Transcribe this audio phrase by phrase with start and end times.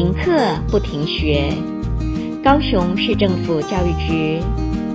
[0.00, 0.32] 停课
[0.70, 1.52] 不停学，
[2.42, 4.40] 高雄市政府教育局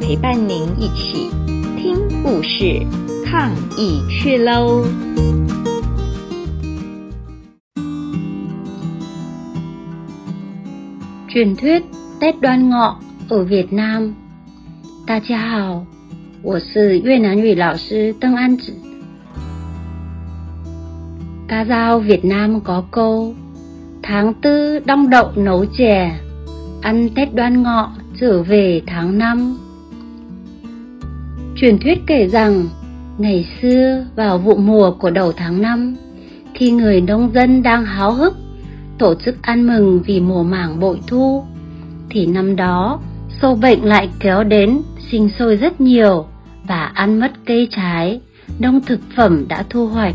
[0.00, 1.28] 陪伴您一起
[1.76, 2.80] 听故事、
[3.26, 4.86] 抗疫去喽
[11.28, 11.82] ！truyền thuyết
[12.18, 12.94] Tết Đoan Ngọ
[13.28, 14.14] ở Việt Nam.
[15.06, 15.84] 大家好，
[16.42, 18.72] 我是越南语老师邓安子。
[21.46, 23.34] Ca dao Việt Nam có câu
[24.08, 26.18] Tháng tư đong đậu nấu chè
[26.82, 29.58] Ăn Tết đoan ngọ trở về tháng năm.
[31.56, 32.68] Truyền thuyết kể rằng
[33.18, 35.96] Ngày xưa vào vụ mùa của đầu tháng năm
[36.54, 38.36] Khi người nông dân đang háo hức
[38.98, 41.44] Tổ chức ăn mừng vì mùa màng bội thu
[42.10, 43.00] Thì năm đó
[43.42, 46.26] sâu bệnh lại kéo đến sinh sôi rất nhiều
[46.68, 48.20] Và ăn mất cây trái
[48.58, 50.14] Nông thực phẩm đã thu hoạch.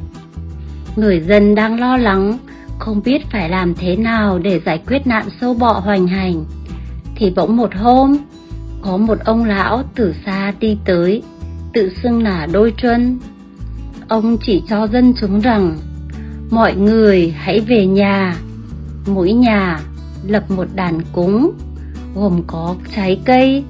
[0.95, 2.37] Người dân đang lo lắng,
[2.81, 6.45] không biết phải làm thế nào để giải quyết nạn sâu bọ hoành hành.
[7.15, 8.17] Thì bỗng một hôm,
[8.81, 11.21] có một ông lão từ xa đi tới,
[11.73, 13.19] tự xưng là đôi chân.
[14.07, 15.77] Ông chỉ cho dân chúng rằng,
[16.51, 18.35] mọi người hãy về nhà,
[19.07, 19.79] mỗi nhà
[20.27, 21.51] lập một đàn cúng,
[22.15, 23.63] gồm có trái cây,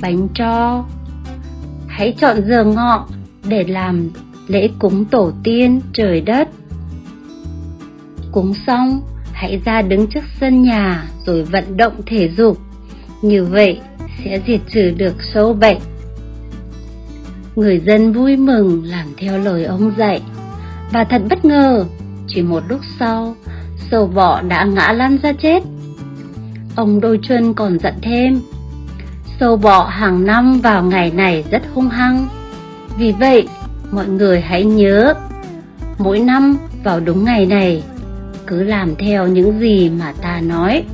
[0.00, 0.84] bánh cho.
[1.86, 3.06] Hãy chọn giờ ngọ
[3.48, 4.10] để làm
[4.46, 6.48] lễ cúng tổ tiên trời đất.
[8.32, 12.58] Cúng xong, hãy ra đứng trước sân nhà rồi vận động thể dục.
[13.22, 13.80] Như vậy
[14.24, 15.78] sẽ diệt trừ được sâu bệnh.
[17.56, 20.22] Người dân vui mừng làm theo lời ông dạy.
[20.92, 21.84] Và thật bất ngờ,
[22.26, 23.36] chỉ một lúc sau,
[23.90, 25.62] sâu bọ đã ngã lăn ra chết.
[26.76, 28.40] Ông đôi chân còn giận thêm.
[29.40, 32.28] Sâu bọ hàng năm vào ngày này rất hung hăng.
[32.98, 33.48] Vì vậy,
[33.90, 35.14] mọi người hãy nhớ
[35.98, 37.82] mỗi năm vào đúng ngày này
[38.48, 40.84] cứ làm theo những gì mà ta nói,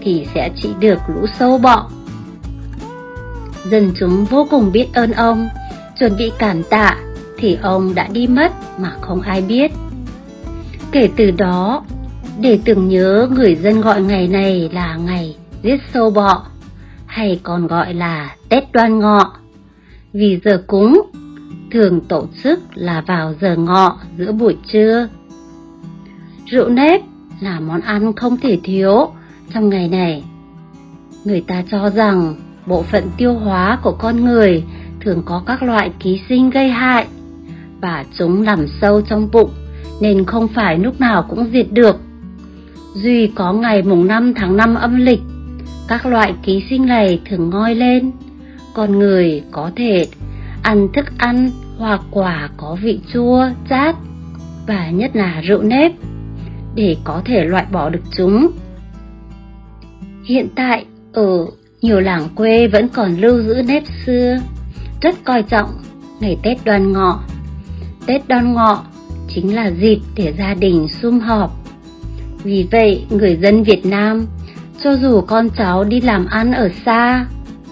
[0.00, 1.90] thì sẽ trị được lũ sâu bọ.
[3.70, 5.48] Dân chúng vô cùng biết ơn ông,
[5.98, 6.96] chuẩn bị cảm tạ
[7.38, 9.72] thì ông đã đi mất mà không ai biết.
[10.92, 11.84] Kể từ đó,
[12.40, 16.46] để tưởng nhớ người dân gọi ngày này là ngày giết sâu bọ,
[17.06, 19.32] hay còn gọi là tết đoan ngọ.
[20.12, 21.02] Vì giờ cúng,
[21.70, 25.08] thường tổ chức là vào giờ ngọ giữa buổi trưa.
[26.52, 27.00] Rượu nếp
[27.40, 29.12] là món ăn không thể thiếu
[29.54, 30.24] trong ngày này.
[31.24, 32.34] Người ta cho rằng
[32.66, 34.64] bộ phận tiêu hóa của con người
[35.00, 37.06] thường có các loại ký sinh gây hại
[37.80, 39.50] và chúng nằm sâu trong bụng
[40.00, 42.00] nên không phải lúc nào cũng diệt được.
[42.94, 45.20] Duy có ngày mùng 5 tháng 5 âm lịch,
[45.88, 48.12] các loại ký sinh này thường ngoi lên.
[48.74, 50.06] Con người có thể
[50.62, 53.96] ăn thức ăn hoa quả có vị chua, chát
[54.66, 55.92] và nhất là rượu nếp
[56.74, 58.50] để có thể loại bỏ được chúng.
[60.24, 61.46] Hiện tại ở
[61.82, 64.38] nhiều làng quê vẫn còn lưu giữ nếp xưa,
[65.00, 65.70] rất coi trọng
[66.20, 67.20] ngày Tết đoan ngọ.
[68.06, 68.84] Tết đoan ngọ
[69.28, 71.50] chính là dịp để gia đình sum họp.
[72.44, 74.26] Vì vậy, người dân Việt Nam,
[74.84, 77.26] cho dù con cháu đi làm ăn ở xa,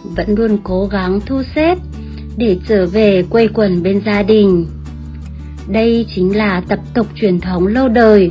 [0.04, 1.78] vẫn luôn cố gắng thu xếp
[2.36, 4.66] để trở về quây quần bên gia đình.
[5.68, 8.30] Đây chính là tập tục truyền thống lâu đời